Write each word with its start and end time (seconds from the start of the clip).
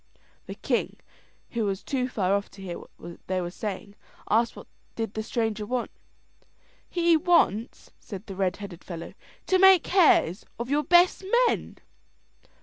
The 0.47 0.55
king, 0.55 0.97
who 1.51 1.65
was 1.65 1.83
too 1.83 2.07
far 2.09 2.33
off 2.33 2.49
to 2.49 2.61
hear 2.63 2.79
what 2.97 3.19
they 3.27 3.39
were 3.39 3.51
saying, 3.51 3.93
asked 4.31 4.55
what 4.55 4.65
did 4.95 5.13
the 5.13 5.21
stranger 5.21 5.63
want. 5.63 5.91
"He 6.89 7.15
wants," 7.15 7.91
says 7.99 8.23
the 8.25 8.35
red 8.35 8.57
headed 8.57 8.83
fellow, 8.83 9.13
"to 9.45 9.59
make 9.59 9.85
hares 9.85 10.43
of 10.57 10.71
your 10.71 10.83
best 10.83 11.23
men." 11.45 11.77